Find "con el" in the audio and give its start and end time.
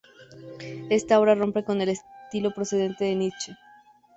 1.63-1.89